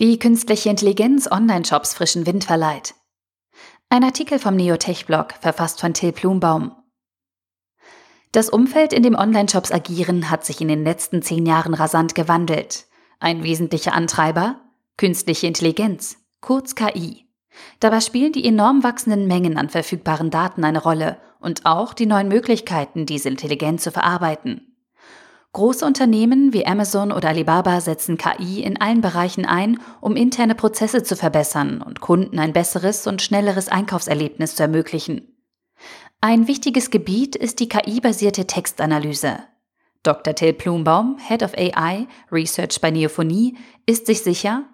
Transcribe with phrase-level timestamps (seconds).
[0.00, 2.94] Wie künstliche Intelligenz Online-Shops frischen Wind verleiht.
[3.88, 6.70] Ein Artikel vom Neotech-Blog, verfasst von Till Plumbaum.
[8.30, 12.86] Das Umfeld, in dem Online-Shops agieren, hat sich in den letzten zehn Jahren rasant gewandelt.
[13.18, 14.60] Ein wesentlicher Antreiber?
[14.96, 17.26] Künstliche Intelligenz, kurz KI.
[17.80, 22.28] Dabei spielen die enorm wachsenden Mengen an verfügbaren Daten eine Rolle und auch die neuen
[22.28, 24.67] Möglichkeiten, diese intelligent zu verarbeiten.
[25.52, 31.02] Große Unternehmen wie Amazon oder Alibaba setzen KI in allen Bereichen ein, um interne Prozesse
[31.02, 35.34] zu verbessern und Kunden ein besseres und schnelleres Einkaufserlebnis zu ermöglichen.
[36.20, 39.38] Ein wichtiges Gebiet ist die KI-basierte Textanalyse.
[40.02, 40.34] Dr.
[40.34, 43.56] Till Plumbaum, Head of AI Research bei Neophonie,
[43.86, 44.64] ist sich sicher,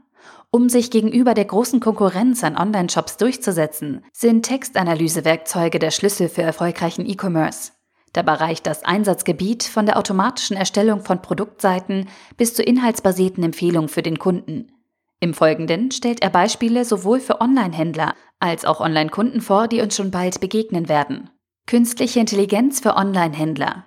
[0.51, 7.05] um sich gegenüber der großen Konkurrenz an Online-Shops durchzusetzen, sind Textanalysewerkzeuge der Schlüssel für erfolgreichen
[7.05, 7.73] E-Commerce.
[8.15, 14.03] Dabei reicht das Einsatzgebiet von der automatischen Erstellung von Produktseiten bis zur inhaltsbasierten Empfehlung für
[14.03, 14.73] den Kunden.
[15.21, 20.13] Im Folgenden stellt er Beispiele sowohl für Online-Händler als auch Online-Kunden vor, die uns schon
[20.13, 21.31] bald begegnen werden.
[21.67, 23.87] Künstliche Intelligenz für Online-Händler.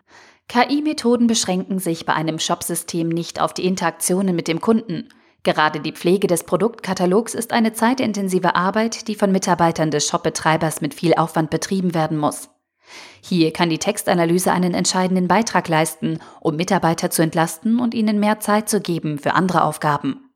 [0.50, 5.09] KI-Methoden beschränken sich bei einem Shopsystem nicht auf die Interaktionen mit dem Kunden.
[5.44, 10.94] Gerade die Pflege des Produktkatalogs ist eine zeitintensive Arbeit, die von Mitarbeitern des Shopbetreibers mit
[10.94, 12.50] viel Aufwand betrieben werden muss.
[13.21, 18.39] Hier kann die Textanalyse einen entscheidenden Beitrag leisten, um Mitarbeiter zu entlasten und ihnen mehr
[18.39, 20.27] Zeit zu geben für andere Aufgaben.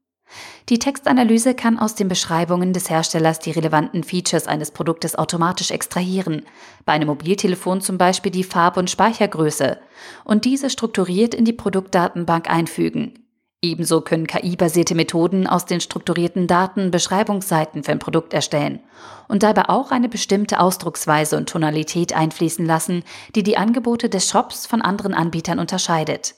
[0.69, 6.43] Die Textanalyse kann aus den Beschreibungen des Herstellers die relevanten Features eines Produktes automatisch extrahieren,
[6.85, 9.79] bei einem Mobiltelefon zum Beispiel die Farb- und Speichergröße,
[10.23, 13.20] und diese strukturiert in die Produktdatenbank einfügen.
[13.63, 18.79] Ebenso können KI-basierte Methoden aus den strukturierten Daten Beschreibungsseiten für ein Produkt erstellen
[19.27, 23.03] und dabei auch eine bestimmte Ausdrucksweise und Tonalität einfließen lassen,
[23.35, 26.33] die die Angebote des Shops von anderen Anbietern unterscheidet.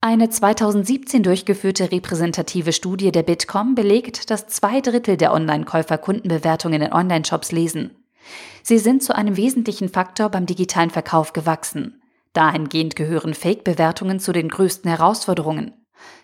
[0.00, 6.92] Eine 2017 durchgeführte repräsentative Studie der Bitkom belegt, dass zwei Drittel der Online-Käufer Kundenbewertungen in
[6.92, 7.90] Online-Shops lesen.
[8.62, 12.00] Sie sind zu einem wesentlichen Faktor beim digitalen Verkauf gewachsen.
[12.32, 15.74] Dahingehend gehören Fake-Bewertungen zu den größten Herausforderungen.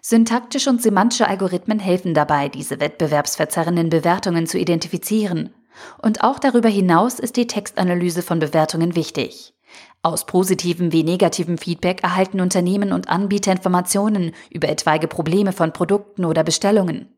[0.01, 5.55] Syntaktische und semantische Algorithmen helfen dabei, diese wettbewerbsverzerrenden Bewertungen zu identifizieren.
[6.01, 9.55] Und auch darüber hinaus ist die Textanalyse von Bewertungen wichtig.
[10.03, 16.25] Aus positivem wie negativem Feedback erhalten Unternehmen und Anbieter Informationen über etwaige Probleme von Produkten
[16.25, 17.09] oder Bestellungen.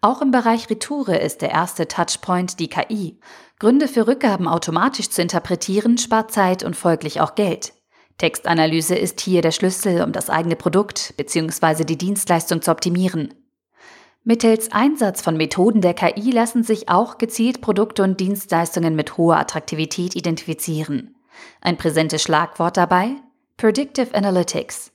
[0.00, 3.18] Auch im Bereich Retoure ist der erste Touchpoint die KI.
[3.58, 7.72] Gründe für Rückgaben automatisch zu interpretieren spart Zeit und folglich auch Geld.
[8.18, 11.84] Textanalyse ist hier der Schlüssel, um das eigene Produkt bzw.
[11.84, 13.32] die Dienstleistung zu optimieren.
[14.24, 19.38] Mittels Einsatz von Methoden der KI lassen sich auch gezielt Produkte und Dienstleistungen mit hoher
[19.38, 21.14] Attraktivität identifizieren.
[21.60, 23.12] Ein präsentes Schlagwort dabei?
[23.56, 24.92] Predictive Analytics.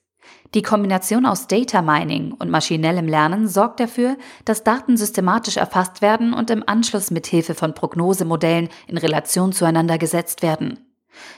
[0.54, 6.34] Die Kombination aus Data Mining und maschinellem Lernen sorgt dafür, dass Daten systematisch erfasst werden
[6.34, 10.93] und im Anschluss mit Hilfe von Prognosemodellen in Relation zueinander gesetzt werden.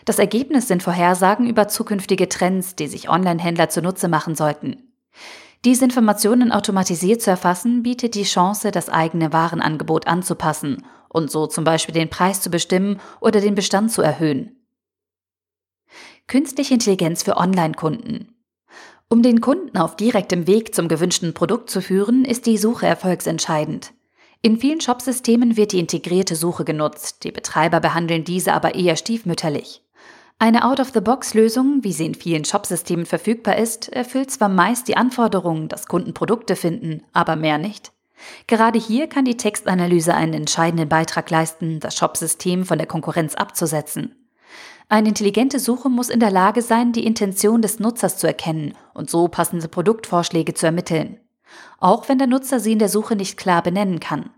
[0.06, 4.94] Das Ergebnis sind Vorhersagen über zukünftige Trends, die sich Online-Händler zunutze machen sollten.
[5.66, 11.64] Diese Informationen automatisiert zu erfassen, bietet die Chance, das eigene Warenangebot anzupassen und so zum
[11.64, 14.64] Beispiel den Preis zu bestimmen oder den Bestand zu erhöhen.
[16.28, 18.36] Künstliche Intelligenz für Online-Kunden.
[19.10, 23.95] Um den Kunden auf direktem Weg zum gewünschten Produkt zu führen, ist die Suche erfolgsentscheidend.
[24.46, 29.82] In vielen Shopsystemen wird die integrierte Suche genutzt, die Betreiber behandeln diese aber eher stiefmütterlich.
[30.38, 35.88] Eine Out-of-the-Box-Lösung, wie sie in vielen Shopsystemen verfügbar ist, erfüllt zwar meist die Anforderungen, dass
[35.88, 37.92] Kunden Produkte finden, aber mehr nicht.
[38.46, 44.14] Gerade hier kann die Textanalyse einen entscheidenden Beitrag leisten, das Shopsystem von der Konkurrenz abzusetzen.
[44.90, 49.10] Eine intelligente Suche muss in der Lage sein, die Intention des Nutzers zu erkennen und
[49.10, 51.20] so passende Produktvorschläge zu ermitteln
[51.80, 54.30] auch wenn der Nutzer sie in der Suche nicht klar benennen kann.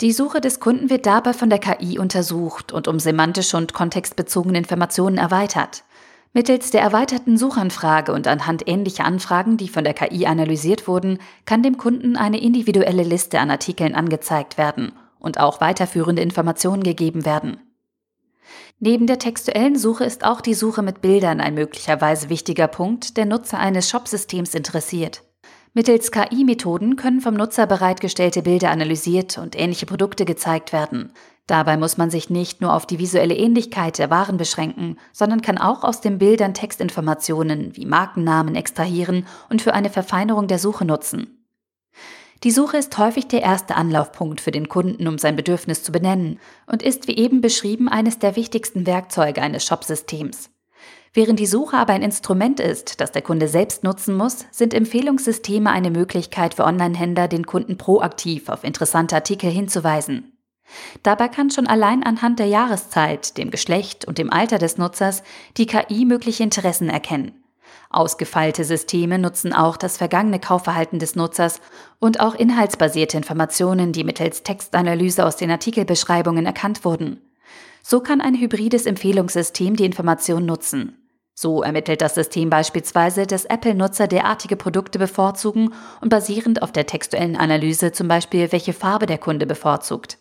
[0.00, 4.56] Die Suche des Kunden wird dabei von der KI untersucht und um semantische und kontextbezogene
[4.56, 5.84] Informationen erweitert.
[6.32, 11.62] Mittels der erweiterten Suchanfrage und anhand ähnlicher Anfragen, die von der KI analysiert wurden, kann
[11.62, 17.60] dem Kunden eine individuelle Liste an Artikeln angezeigt werden und auch weiterführende Informationen gegeben werden.
[18.78, 23.26] Neben der textuellen Suche ist auch die Suche mit Bildern ein möglicherweise wichtiger Punkt, der
[23.26, 25.22] Nutzer eines Shopsystems interessiert.
[25.72, 31.12] Mittels KI-Methoden können vom Nutzer bereitgestellte Bilder analysiert und ähnliche Produkte gezeigt werden.
[31.46, 35.58] Dabei muss man sich nicht nur auf die visuelle Ähnlichkeit der Waren beschränken, sondern kann
[35.58, 41.46] auch aus den Bildern Textinformationen wie Markennamen extrahieren und für eine Verfeinerung der Suche nutzen.
[42.42, 46.40] Die Suche ist häufig der erste Anlaufpunkt für den Kunden, um sein Bedürfnis zu benennen
[46.66, 50.50] und ist wie eben beschrieben eines der wichtigsten Werkzeuge eines Shopsystems.
[51.12, 55.70] Während die Suche aber ein Instrument ist, das der Kunde selbst nutzen muss, sind Empfehlungssysteme
[55.70, 60.36] eine Möglichkeit für Onlinehändler, den Kunden proaktiv auf interessante Artikel hinzuweisen.
[61.02, 65.24] Dabei kann schon allein anhand der Jahreszeit, dem Geschlecht und dem Alter des Nutzers
[65.56, 67.32] die KI mögliche Interessen erkennen.
[67.92, 71.60] Ausgefeilte Systeme nutzen auch das vergangene Kaufverhalten des Nutzers
[71.98, 77.20] und auch inhaltsbasierte Informationen, die mittels Textanalyse aus den Artikelbeschreibungen erkannt wurden.
[77.90, 80.96] So kann ein hybrides Empfehlungssystem die Information nutzen.
[81.34, 87.34] So ermittelt das System beispielsweise, dass Apple-Nutzer derartige Produkte bevorzugen und basierend auf der textuellen
[87.34, 90.18] Analyse zum Beispiel, welche Farbe der Kunde bevorzugt.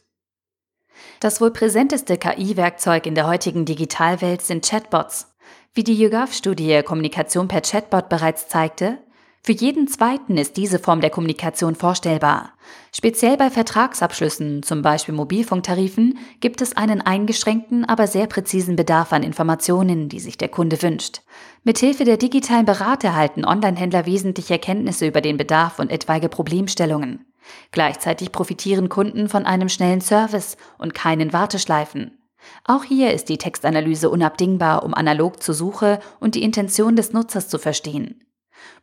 [1.19, 5.35] Das wohl präsenteste KI-Werkzeug in der heutigen Digitalwelt sind Chatbots.
[5.75, 8.97] Wie die YouGov-Studie Kommunikation per Chatbot bereits zeigte,
[9.41, 12.53] für jeden Zweiten ist diese Form der Kommunikation vorstellbar.
[12.93, 19.23] Speziell bei Vertragsabschlüssen, zum Beispiel Mobilfunktarifen, gibt es einen eingeschränkten, aber sehr präzisen Bedarf an
[19.23, 21.21] Informationen, die sich der Kunde wünscht.
[21.63, 27.25] Mithilfe der digitalen Berater erhalten Onlinehändler wesentliche Erkenntnisse über den Bedarf und etwaige Problemstellungen.
[27.71, 32.17] Gleichzeitig profitieren Kunden von einem schnellen Service und keinen Warteschleifen.
[32.65, 37.47] Auch hier ist die Textanalyse unabdingbar, um analog zur Suche und die Intention des Nutzers
[37.47, 38.21] zu verstehen.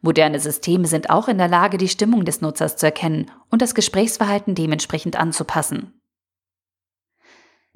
[0.00, 3.74] Moderne Systeme sind auch in der Lage, die Stimmung des Nutzers zu erkennen und das
[3.74, 6.00] Gesprächsverhalten dementsprechend anzupassen.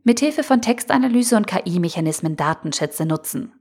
[0.03, 3.53] Mithilfe von Textanalyse und KI-Mechanismen Datenschätze nutzen.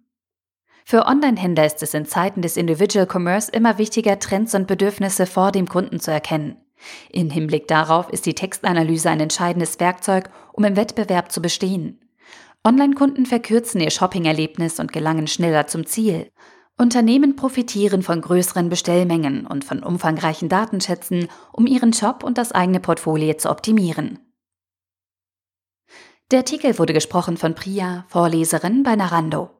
[0.85, 5.51] Für Online-Händler ist es in Zeiten des Individual Commerce immer wichtiger, Trends und Bedürfnisse vor
[5.51, 6.57] dem Kunden zu erkennen.
[7.11, 11.99] In Hinblick darauf ist die Textanalyse ein entscheidendes Werkzeug, um im Wettbewerb zu bestehen.
[12.65, 16.31] Online-Kunden verkürzen ihr Shopping-Erlebnis und gelangen schneller zum Ziel.
[16.79, 22.79] Unternehmen profitieren von größeren Bestellmengen und von umfangreichen Datenschätzen, um ihren Shop und das eigene
[22.79, 24.19] Portfolio zu optimieren.
[26.31, 29.58] Der Artikel wurde gesprochen von Priya, Vorleserin bei Narando.